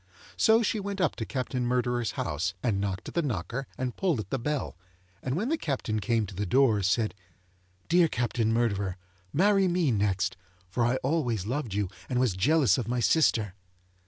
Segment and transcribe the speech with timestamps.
[0.35, 4.19] So, she went up to Captain Murderer's house, and knocked at the knocker and pulled
[4.19, 4.75] at the bell,
[5.21, 7.13] and when the Captain came to the door, said:
[7.87, 8.97] 'Dear Captain Murderer,
[9.31, 10.37] marry me next,
[10.67, 13.53] for I always loved you and was jealous of my sister.